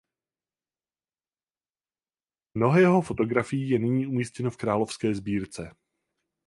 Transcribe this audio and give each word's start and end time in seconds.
Mnoho 2.57 2.79
jeho 2.79 3.01
fotografií 3.01 3.69
je 3.69 3.79
nyní 3.79 4.07
umístěno 4.07 4.51
v 4.51 4.57
Královské 4.57 5.15
sbírce. 5.15 5.75